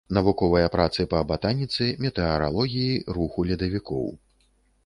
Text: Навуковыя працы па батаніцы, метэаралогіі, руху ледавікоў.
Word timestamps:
Навуковыя 0.17 0.69
працы 0.75 1.05
па 1.11 1.19
батаніцы, 1.33 1.89
метэаралогіі, 2.05 2.99
руху 3.19 3.39
ледавікоў. 3.51 4.13